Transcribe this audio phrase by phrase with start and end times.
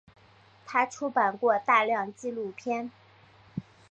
[0.65, 2.89] 他出版过大量纪录片。